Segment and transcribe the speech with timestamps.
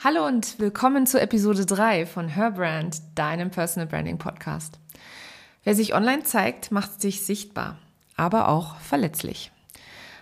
[0.00, 4.78] Hallo und willkommen zu Episode 3 von Her Brand, deinem Personal Branding Podcast.
[5.64, 7.78] Wer sich online zeigt, macht sich sichtbar,
[8.14, 9.50] aber auch verletzlich.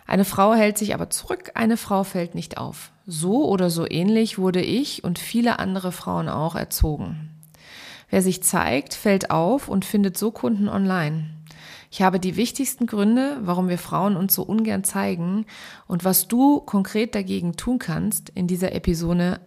[0.07, 2.91] Eine Frau hält sich aber zurück, eine Frau fällt nicht auf.
[3.07, 7.29] So oder so ähnlich wurde ich und viele andere Frauen auch erzogen.
[8.09, 11.35] Wer sich zeigt, fällt auf und findet so Kunden online.
[11.91, 15.45] Ich habe die wichtigsten Gründe, warum wir Frauen uns so ungern zeigen
[15.87, 19.39] und was du konkret dagegen tun kannst, in dieser Episode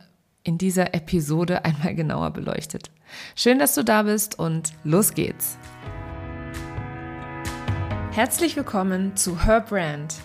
[0.43, 2.91] in dieser Episode einmal genauer beleuchtet.
[3.35, 5.57] Schön, dass du da bist und los geht's.
[8.11, 10.15] Herzlich willkommen zu Her Brand,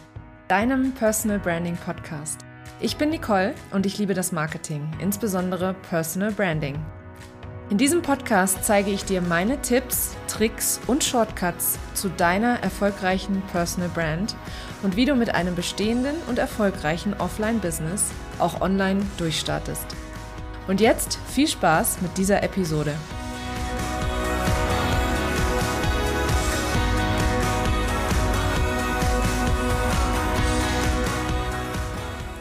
[0.49, 2.41] deinem Personal Branding Podcast.
[2.81, 6.77] Ich bin Nicole und ich liebe das Marketing, insbesondere Personal Branding.
[7.71, 13.89] In diesem Podcast zeige ich dir meine Tipps, Tricks und Shortcuts zu deiner erfolgreichen Personal
[13.89, 14.37] Brand
[14.83, 19.87] und wie du mit einem bestehenden und erfolgreichen Offline-Business auch online durchstartest.
[20.69, 22.93] Und jetzt viel Spaß mit dieser Episode.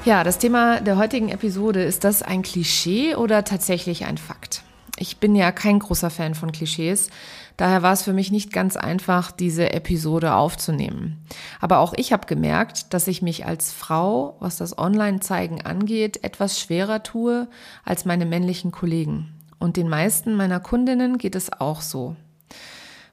[0.04, 4.63] Ja, das Thema der heutigen Episode, ist das ein Klischee oder tatsächlich ein Fakt?
[5.04, 7.10] Ich bin ja kein großer Fan von Klischees,
[7.58, 11.24] Daher war es für mich nicht ganz einfach, diese Episode aufzunehmen.
[11.60, 16.60] Aber auch ich habe gemerkt, dass ich mich als Frau, was das Online-Zeigen angeht, etwas
[16.60, 17.48] schwerer tue
[17.86, 19.34] als meine männlichen Kollegen.
[19.60, 22.16] Und den meisten meiner Kundinnen geht es auch so.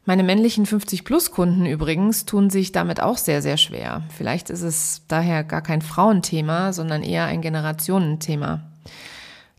[0.06, 4.02] Meine männlichen 50-Plus-Kunden übrigens tun sich damit auch sehr, sehr schwer.
[4.08, 8.69] Vielleicht ist es daher gar kein Frauenthema, sondern eher ein Generationenthema.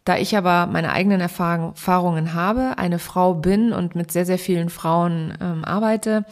[0.03, 4.69] Da ich aber meine eigenen Erfahrungen habe, eine Frau bin und mit sehr, sehr vielen
[4.69, 6.25] Frauen ähm, arbeite,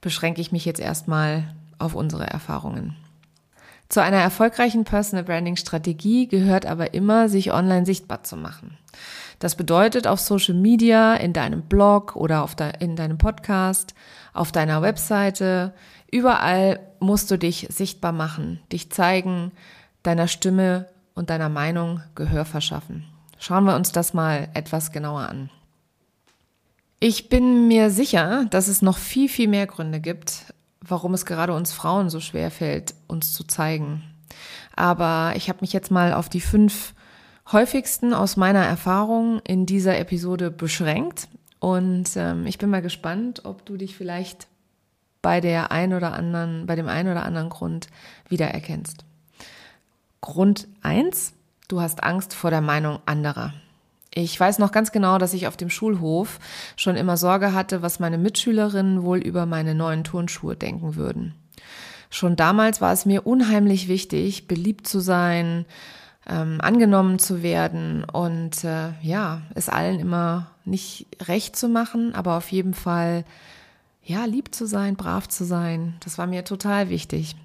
[0.00, 1.44] beschränke ich mich jetzt erstmal
[1.78, 2.96] auf unsere Erfahrungen.
[3.88, 8.78] Zu einer erfolgreichen Personal Branding Strategie gehört aber immer, sich online sichtbar zu machen.
[9.40, 13.94] Das bedeutet auf Social Media, in deinem Blog oder auf de in deinem Podcast,
[14.32, 15.72] auf deiner Webseite,
[16.12, 19.50] überall musst du dich sichtbar machen, dich zeigen,
[20.04, 23.04] deiner Stimme und deiner Meinung Gehör verschaffen.
[23.38, 25.50] Schauen wir uns das mal etwas genauer an.
[26.98, 31.54] Ich bin mir sicher, dass es noch viel, viel mehr Gründe gibt, warum es gerade
[31.54, 34.02] uns Frauen so schwer fällt, uns zu zeigen.
[34.76, 36.94] Aber ich habe mich jetzt mal auf die fünf
[37.50, 41.28] häufigsten aus meiner Erfahrung in dieser Episode beschränkt.
[41.58, 44.46] Und ähm, ich bin mal gespannt, ob du dich vielleicht
[45.22, 47.88] bei der ein oder anderen, bei dem einen oder anderen Grund
[48.28, 49.04] wiedererkennst.
[50.20, 51.32] Grund eins:
[51.68, 53.52] du hast Angst vor der Meinung anderer.
[54.12, 56.40] Ich weiß noch ganz genau, dass ich auf dem Schulhof
[56.76, 61.34] schon immer Sorge hatte, was meine Mitschülerinnen wohl über meine neuen Turnschuhe denken würden.
[62.10, 65.64] Schon damals war es mir unheimlich wichtig, beliebt zu sein,
[66.28, 72.36] ähm, angenommen zu werden und äh, ja, es allen immer nicht recht zu machen, aber
[72.36, 73.24] auf jeden Fall
[74.02, 75.94] ja, lieb zu sein, brav zu sein.
[76.00, 77.36] Das war mir total wichtig.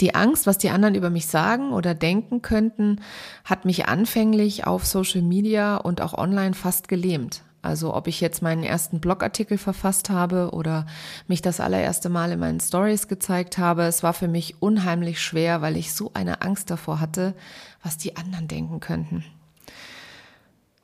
[0.00, 3.00] Die Angst, was die anderen über mich sagen oder denken könnten,
[3.44, 7.42] hat mich anfänglich auf Social Media und auch online fast gelähmt.
[7.60, 10.86] Also ob ich jetzt meinen ersten Blogartikel verfasst habe oder
[11.26, 15.60] mich das allererste Mal in meinen Stories gezeigt habe, es war für mich unheimlich schwer,
[15.60, 17.34] weil ich so eine Angst davor hatte,
[17.82, 19.24] was die anderen denken könnten.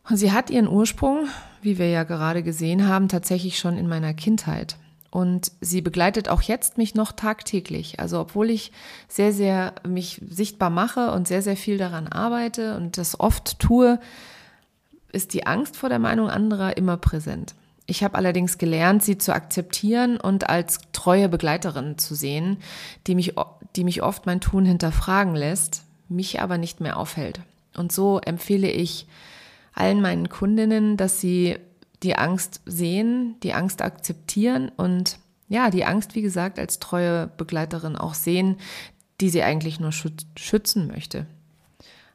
[0.08, 1.28] Und sie hat ihren Ursprung,
[1.62, 4.76] wie wir ja gerade gesehen haben, tatsächlich schon in meiner Kindheit.
[5.14, 8.00] Und sie begleitet auch jetzt mich noch tagtäglich.
[8.00, 8.72] Also obwohl ich
[9.06, 14.00] sehr, sehr mich sichtbar mache und sehr, sehr viel daran arbeite und das oft tue,
[15.12, 17.54] ist die Angst vor der Meinung anderer immer präsent.
[17.86, 22.56] Ich habe allerdings gelernt, sie zu akzeptieren und als treue Begleiterin zu sehen,
[23.06, 23.34] die mich,
[23.76, 27.38] die mich oft mein Tun hinterfragen lässt, mich aber nicht mehr aufhält.
[27.76, 29.06] Und so empfehle ich
[29.74, 31.56] allen meinen Kundinnen, dass sie
[32.04, 37.96] die Angst sehen, die Angst akzeptieren und ja, die Angst, wie gesagt, als treue Begleiterin
[37.96, 38.56] auch sehen,
[39.20, 41.26] die sie eigentlich nur schützen möchte.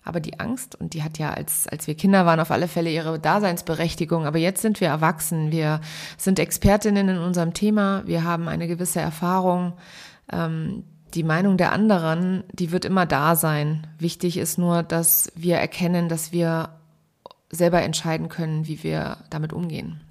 [0.04, 2.92] Aber die Angst, und die hat ja, als, als wir Kinder waren, auf alle Fälle
[2.92, 4.26] ihre Daseinsberechtigung.
[4.26, 5.52] Aber jetzt sind wir erwachsen.
[5.52, 5.82] Wir
[6.18, 8.04] sind Expertinnen in unserem Thema.
[8.06, 9.74] Wir haben eine gewisse Erfahrung.
[10.32, 10.84] Ähm,
[11.14, 13.88] die Meinung der anderen, die wird immer da sein.
[13.98, 16.70] Wichtig ist nur, dass wir erkennen, dass wir
[17.50, 20.02] selber entscheiden können, wie wir damit umgehen.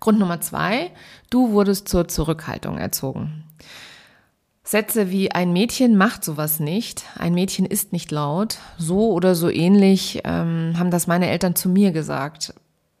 [0.00, 0.90] Grund Nummer zwei,
[1.30, 3.44] du wurdest zur Zurückhaltung erzogen.
[4.62, 9.48] Sätze wie ein Mädchen macht sowas nicht, ein Mädchen ist nicht laut, so oder so
[9.48, 12.52] ähnlich ähm, haben das meine Eltern zu mir gesagt,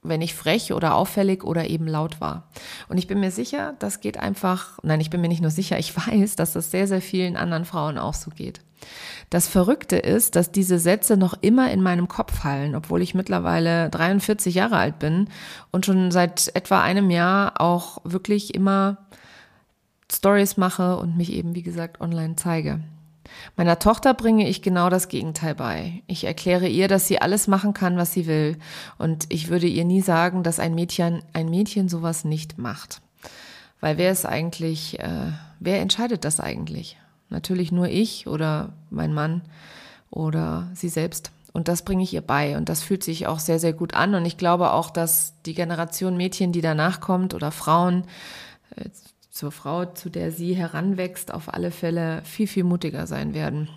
[0.08, 2.48] wenn ich frech oder auffällig oder eben laut war.
[2.88, 5.76] Und ich bin mir sicher, das geht einfach, nein, ich bin mir nicht nur sicher,
[5.78, 8.60] ich weiß, dass das sehr, sehr vielen anderen Frauen auch so geht.
[9.30, 13.90] Das Verrückte ist, dass diese Sätze noch immer in meinem Kopf fallen, obwohl ich mittlerweile
[13.90, 15.28] 43 Jahre alt bin
[15.72, 18.98] und schon seit etwa einem Jahr auch wirklich immer
[20.10, 22.80] Stories mache und mich eben, wie gesagt, online zeige.
[23.56, 26.02] Meiner Tochter bringe ich genau das Gegenteil bei.
[26.06, 28.56] Ich erkläre ihr, dass sie alles machen kann, was sie will.
[28.98, 33.00] Und ich würde ihr nie sagen, dass ein Mädchen, ein Mädchen sowas nicht macht.
[33.80, 36.96] Weil wer ist eigentlich, äh, wer entscheidet das eigentlich?
[37.28, 39.42] Natürlich nur ich oder mein Mann
[40.10, 41.32] oder sie selbst.
[41.52, 42.56] Und das bringe ich ihr bei.
[42.56, 44.14] Und das fühlt sich auch sehr, sehr gut an.
[44.14, 48.04] Und ich glaube auch, dass die Generation Mädchen, die danach kommt oder Frauen,
[48.76, 48.90] äh,
[49.30, 53.68] zur Frau, zu der sie heranwächst, auf alle Fälle viel, viel mutiger sein werden.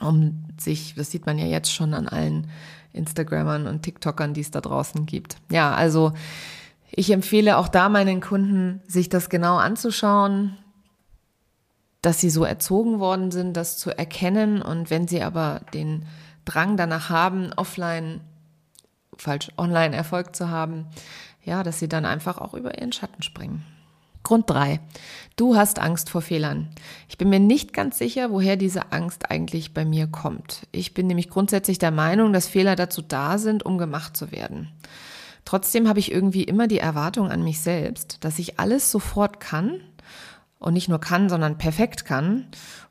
[0.00, 2.48] Um sich, das sieht man ja jetzt schon an allen
[2.94, 5.36] Instagrammern und TikTokern, die es da draußen gibt.
[5.50, 6.12] Ja, also
[6.90, 10.56] ich empfehle auch da meinen Kunden, sich das genau anzuschauen,
[12.04, 14.60] dass sie so erzogen worden sind, das zu erkennen.
[14.60, 16.06] Und wenn sie aber den
[16.44, 18.20] Drang danach haben, offline,
[19.16, 20.86] falsch, online Erfolg zu haben,
[21.42, 23.64] ja, dass sie dann einfach auch über ihren Schatten springen.
[24.22, 24.80] Grund drei:
[25.36, 26.68] Du hast Angst vor Fehlern.
[27.08, 30.66] Ich bin mir nicht ganz sicher, woher diese Angst eigentlich bei mir kommt.
[30.72, 34.68] Ich bin nämlich grundsätzlich der Meinung, dass Fehler dazu da sind, um gemacht zu werden.
[35.44, 39.80] Trotzdem habe ich irgendwie immer die Erwartung an mich selbst, dass ich alles sofort kann
[40.64, 42.46] und nicht nur kann, sondern perfekt kann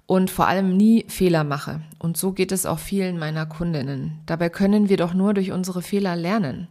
[0.06, 1.82] und vor allem nie Fehler mache.
[1.98, 4.20] Und so geht es auch vielen meiner Kundinnen.
[4.28, 6.68] Dabei können wir doch nur durch unsere Fehler lernen.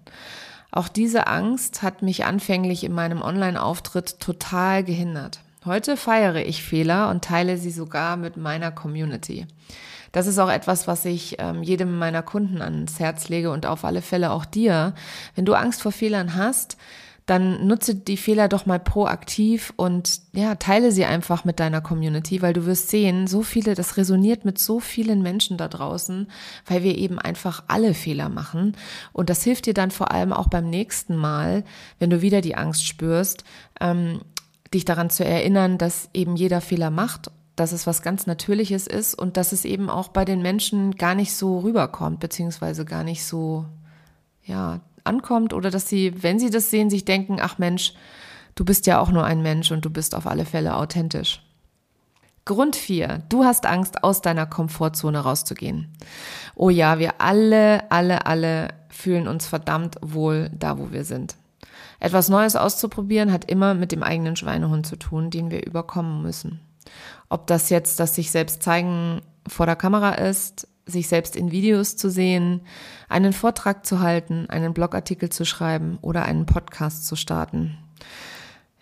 [0.71, 5.41] Auch diese Angst hat mich anfänglich in meinem Online-Auftritt total gehindert.
[5.65, 9.47] Heute feiere ich Fehler und teile sie sogar mit meiner Community.
[10.13, 13.85] Das ist auch etwas, was ich ähm, jedem meiner Kunden ans Herz lege und auf
[13.85, 14.95] alle Fälle auch dir.
[15.35, 16.77] Wenn du Angst vor Fehlern hast,
[17.27, 22.43] dann nutze die Fehler doch mal proaktiv und ja, teile sie einfach mit deiner Community,
[22.43, 26.29] weil du wirst sehen, so viele, das resoniert mit so vielen Menschen da draußen,
[26.67, 28.77] weil wir eben einfach alle Fehler machen.
[29.13, 31.65] Und das hilft dir dann vor allem auch beim nächsten Mal,
[31.99, 33.45] wenn du wieder die Angst spürst,
[33.81, 34.21] ähm,
[34.75, 39.15] dich daran zu erinnern, dass eben jeder Fehler macht dass es was ganz Natürliches ist
[39.15, 43.25] und dass es eben auch bei den Menschen gar nicht so rüberkommt, beziehungsweise gar nicht
[43.25, 43.67] so,
[44.45, 47.95] ja, ankommt oder dass sie, wenn sie das sehen, sich denken, ach Mensch,
[48.55, 51.43] du bist ja auch nur ein Mensch und du bist auf alle Fälle authentisch.
[52.45, 53.23] Grund 4.
[53.29, 55.89] Du hast Angst, aus deiner Komfortzone rauszugehen.
[56.57, 61.37] Oh ja, wir alle, alle, alle fühlen uns verdammt wohl da, wo wir sind.
[62.01, 66.61] Etwas Neues auszuprobieren hat immer mit dem eigenen Schweinehund zu tun, den wir überkommen müssen.
[67.29, 71.97] Ob das jetzt das sich selbst zeigen vor der Kamera ist, sich selbst in Videos
[71.97, 72.63] zu sehen,
[73.09, 77.79] einen Vortrag zu halten, einen Blogartikel zu schreiben oder einen Podcast zu starten.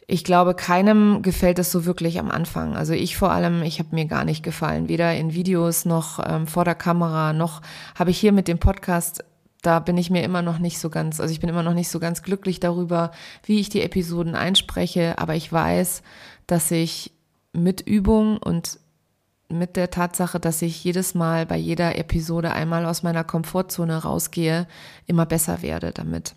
[0.07, 2.75] Ich glaube, keinem gefällt es so wirklich am Anfang.
[2.75, 6.47] Also ich vor allem, ich habe mir gar nicht gefallen, weder in Videos noch ähm,
[6.49, 7.63] vor der Kamera, noch
[7.95, 9.25] habe ich hier mit dem Podcast,
[9.63, 11.91] da bin ich mir immer noch nicht so ganz, also ich bin immer noch nicht
[11.91, 13.13] so ganz glücklich darüber,
[13.45, 16.03] wie ich die Episoden einspreche, aber ich weiß,
[16.47, 17.13] dass ich
[17.53, 18.81] mit Übung und
[19.51, 24.67] mit der Tatsache, dass ich jedes Mal bei jeder Episode einmal aus meiner Komfortzone rausgehe,
[25.07, 26.35] immer besser werde damit.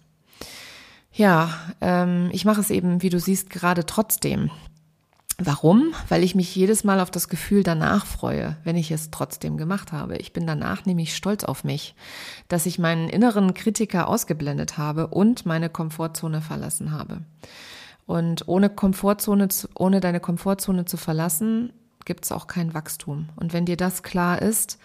[1.13, 1.49] Ja,
[1.79, 4.49] ähm, ich mache es eben, wie du siehst, gerade trotzdem.
[5.39, 5.93] Warum?
[6.09, 9.91] Weil ich mich jedes Mal auf das Gefühl danach freue, wenn ich es trotzdem gemacht
[9.91, 10.17] habe.
[10.17, 11.95] Ich bin danach nämlich stolz auf mich,
[12.47, 17.21] dass ich meinen inneren Kritiker ausgeblendet habe und meine Komfortzone verlassen habe.
[18.05, 21.73] Und ohne Komfortzone, ohne deine Komfortzone zu verlassen,
[22.05, 23.29] gibt es auch kein Wachstum.
[23.35, 24.79] Und wenn dir das klar ist,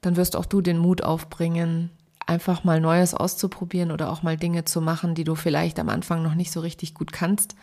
[0.00, 1.90] dann wirst auch du den Mut aufbringen,
[2.26, 6.22] einfach mal Neues auszuprobieren oder auch mal Dinge zu machen, die du vielleicht am Anfang
[6.22, 7.56] noch nicht so richtig gut kannst.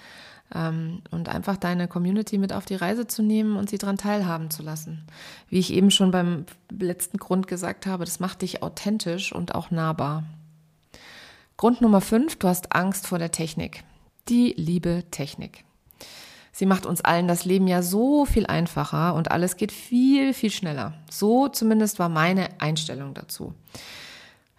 [0.53, 4.49] Ähm, und einfach deine Community mit auf die Reise zu nehmen und sie daran teilhaben
[4.49, 5.05] zu lassen.
[5.49, 9.71] Wie ich eben schon beim letzten Grund gesagt habe, das macht dich authentisch und auch
[9.71, 10.23] nahbar.
[11.57, 13.83] Grund Nummer fünf, du hast Angst vor der Technik.
[14.29, 15.63] Die liebe Technik.
[16.57, 20.49] Sie macht uns allen das Leben ja so viel einfacher und alles geht viel, viel
[20.49, 20.95] schneller.
[21.07, 23.53] So zumindest war meine Einstellung dazu.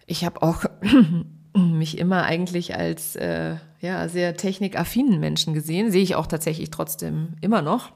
[0.05, 0.63] Ich habe auch
[1.53, 7.33] mich immer eigentlich als äh, ja, sehr technikaffinen Menschen gesehen, sehe ich auch tatsächlich trotzdem
[7.41, 7.91] immer noch.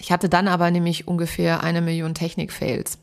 [0.00, 2.98] Ich hatte dann aber nämlich ungefähr eine Million Technik-Fails.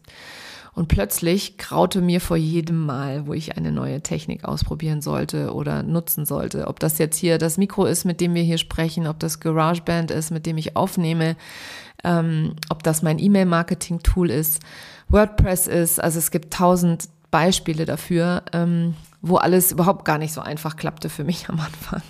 [0.76, 5.84] Und plötzlich graute mir vor jedem Mal, wo ich eine neue Technik ausprobieren sollte oder
[5.84, 6.68] nutzen sollte.
[6.68, 10.10] Ob das jetzt hier das Mikro ist, mit dem wir hier sprechen, ob das GarageBand
[10.10, 11.36] ist, mit dem ich aufnehme,
[12.04, 14.62] ähm, ob das mein E-Mail-Marketing-Tool ist,
[15.10, 16.02] WordPress ist.
[16.02, 21.10] Also es gibt tausend Beispiele dafür, ähm, wo alles überhaupt gar nicht so einfach klappte
[21.10, 22.02] für mich am Anfang.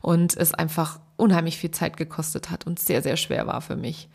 [0.00, 4.08] Und es einfach unheimlich viel Zeit gekostet hat und sehr, sehr schwer war für mich.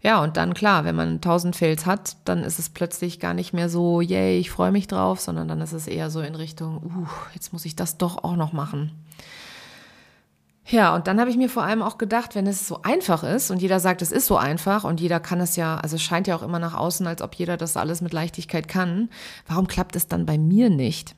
[0.00, 3.52] Ja, und dann klar, wenn man 1000 Fails hat, dann ist es plötzlich gar nicht
[3.52, 6.82] mehr so, yay, ich freue mich drauf, sondern dann ist es eher so in Richtung,
[6.84, 8.92] uh, jetzt muss ich das doch auch noch machen.
[10.68, 13.52] Ja, und dann habe ich mir vor allem auch gedacht, wenn es so einfach ist
[13.52, 16.26] und jeder sagt, es ist so einfach und jeder kann es ja, also es scheint
[16.26, 19.08] ja auch immer nach außen, als ob jeder das alles mit Leichtigkeit kann,
[19.46, 21.14] warum klappt es dann bei mir nicht?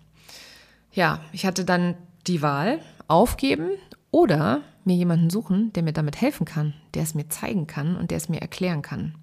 [0.92, 1.94] Ja, ich hatte dann
[2.26, 3.70] die Wahl, aufgeben
[4.10, 8.10] oder mir jemanden suchen, der mir damit helfen kann, der es mir zeigen kann und
[8.10, 9.14] der es mir erklären kann.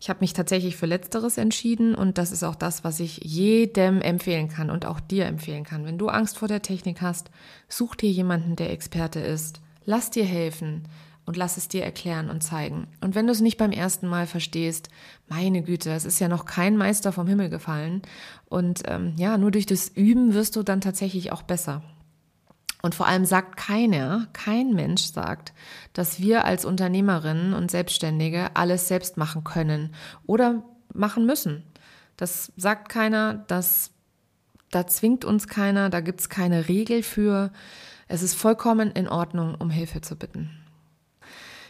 [0.00, 4.00] Ich habe mich tatsächlich für Letzteres entschieden und das ist auch das, was ich jedem
[4.00, 5.84] empfehlen kann und auch dir empfehlen kann.
[5.84, 7.30] Wenn du Angst vor der Technik hast,
[7.68, 9.60] such dir jemanden, der Experte ist.
[9.84, 10.84] Lass dir helfen
[11.26, 12.86] und lass es dir erklären und zeigen.
[13.00, 14.88] Und wenn du es nicht beim ersten Mal verstehst,
[15.28, 18.02] meine Güte, es ist ja noch kein Meister vom Himmel gefallen.
[18.46, 21.82] Und ähm, ja, nur durch das Üben wirst du dann tatsächlich auch besser.
[22.82, 25.52] Und vor allem sagt keiner, kein Mensch sagt,
[25.92, 29.94] dass wir als Unternehmerinnen und Selbstständige alles selbst machen können
[30.26, 30.62] oder
[30.94, 31.64] machen müssen.
[32.16, 33.90] Das sagt keiner, das,
[34.70, 37.52] da zwingt uns keiner, da gibt's keine Regel für.
[38.06, 40.50] Es ist vollkommen in Ordnung, um Hilfe zu bitten.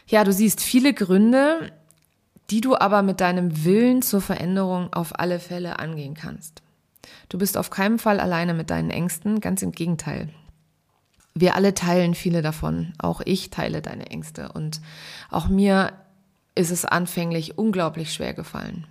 [0.07, 1.71] Ja, du siehst viele Gründe,
[2.49, 6.61] die du aber mit deinem Willen zur Veränderung auf alle Fälle angehen kannst.
[7.29, 10.29] Du bist auf keinen Fall alleine mit deinen Ängsten, ganz im Gegenteil.
[11.33, 12.93] Wir alle teilen viele davon.
[12.97, 14.51] Auch ich teile deine Ängste.
[14.51, 14.81] Und
[15.29, 15.93] auch mir
[16.55, 18.85] ist es anfänglich unglaublich schwer gefallen.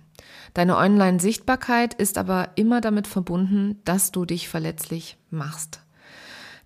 [0.53, 5.81] Deine Online-Sichtbarkeit ist aber immer damit verbunden, dass du dich verletzlich machst.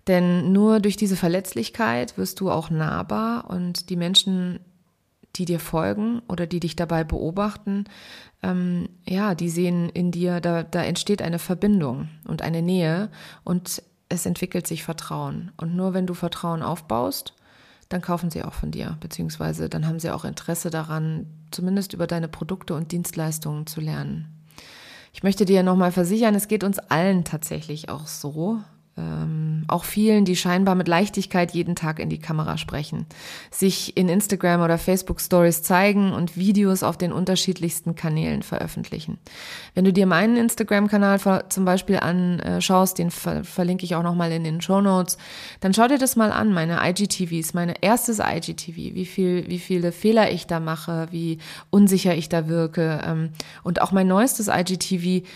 [0.06, 4.60] Denn nur durch diese Verletzlichkeit wirst du auch nahbar und die Menschen,
[5.36, 7.84] die dir folgen oder die dich dabei beobachten,
[8.42, 13.10] ähm, ja, die sehen in dir, da, da entsteht eine Verbindung und eine Nähe
[13.42, 13.82] und
[14.14, 15.52] es entwickelt sich Vertrauen.
[15.56, 17.34] Und nur wenn du Vertrauen aufbaust,
[17.88, 22.06] dann kaufen sie auch von dir, beziehungsweise dann haben sie auch Interesse daran, zumindest über
[22.06, 24.34] deine Produkte und Dienstleistungen zu lernen.
[25.12, 28.58] Ich möchte dir nochmal versichern, es geht uns allen tatsächlich auch so,
[28.96, 33.06] ähm, auch vielen, die scheinbar mit Leichtigkeit jeden Tag in die Kamera sprechen,
[33.50, 39.18] sich in Instagram oder Facebook Stories zeigen und Videos auf den unterschiedlichsten Kanälen veröffentlichen.
[39.74, 44.44] Wenn du dir meinen Instagram-Kanal zum Beispiel anschaust, den ver verlinke ich auch nochmal in
[44.44, 45.18] den Show Notes,
[45.60, 49.90] dann schau dir das mal an, meine IGTVs, meine erstes IGTV, wie viel, wie viele
[49.90, 51.38] Fehler ich da mache, wie
[51.70, 53.30] unsicher ich da wirke ähm,
[53.64, 55.26] und auch mein neuestes IGTV,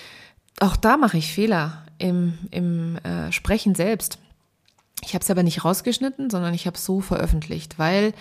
[0.60, 4.18] auch da mache ich Fehler im, im äh, Sprechen selbst.
[5.02, 8.12] Ich habe es aber nicht rausgeschnitten, sondern ich habe es so veröffentlicht, weil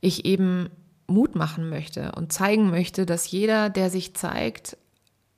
[0.00, 0.70] ich eben
[1.06, 4.76] Mut machen möchte und zeigen möchte, dass jeder, der sich zeigt,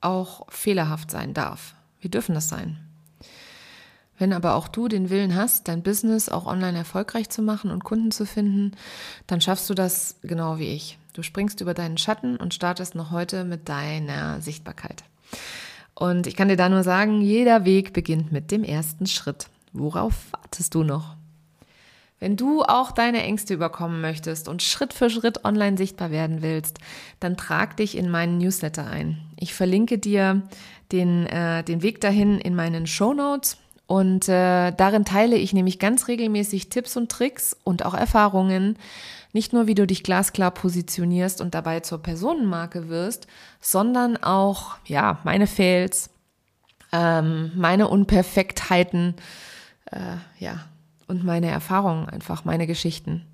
[0.00, 1.74] auch fehlerhaft sein darf.
[2.00, 2.78] Wir dürfen das sein.
[4.18, 7.84] Wenn aber auch du den Willen hast, dein Business auch online erfolgreich zu machen und
[7.84, 8.72] Kunden zu finden,
[9.26, 10.98] dann schaffst du das genau wie ich.
[11.12, 15.04] Du springst über deinen Schatten und startest noch heute mit deiner Sichtbarkeit.
[15.98, 19.48] Und ich kann dir da nur sagen, jeder Weg beginnt mit dem ersten Schritt.
[19.72, 21.16] Worauf wartest du noch?
[22.20, 26.78] Wenn du auch deine Ängste überkommen möchtest und Schritt für Schritt online sichtbar werden willst,
[27.18, 29.18] dann trag dich in meinen Newsletter ein.
[29.40, 30.42] Ich verlinke dir
[30.92, 33.56] den, äh, den Weg dahin in meinen Show Notes
[33.88, 38.78] und äh, darin teile ich nämlich ganz regelmäßig Tipps und Tricks und auch Erfahrungen,
[39.32, 43.26] nicht nur, wie du dich glasklar positionierst und dabei zur Personenmarke wirst,
[43.60, 46.10] sondern auch, ja, meine Fails,
[46.92, 49.14] ähm, meine Unperfektheiten,
[49.90, 50.64] äh, ja,
[51.06, 53.26] und meine Erfahrungen einfach, meine Geschichten.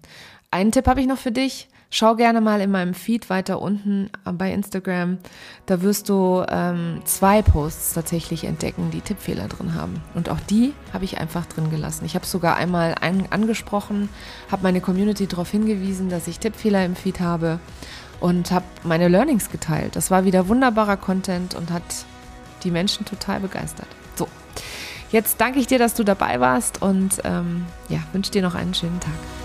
[0.50, 1.68] Einen Tipp habe ich noch für dich.
[1.96, 5.18] Schau gerne mal in meinem Feed weiter unten bei Instagram.
[5.66, 10.02] Da wirst du ähm, zwei Posts tatsächlich entdecken, die Tippfehler drin haben.
[10.12, 12.04] Und auch die habe ich einfach drin gelassen.
[12.04, 14.08] Ich habe sogar einmal ein, angesprochen,
[14.50, 17.60] habe meine Community darauf hingewiesen, dass ich Tippfehler im Feed habe
[18.18, 19.94] und habe meine Learnings geteilt.
[19.94, 21.84] Das war wieder wunderbarer Content und hat
[22.64, 23.86] die Menschen total begeistert.
[24.16, 24.26] So,
[25.12, 28.74] jetzt danke ich dir, dass du dabei warst und ähm, ja, wünsche dir noch einen
[28.74, 29.43] schönen Tag.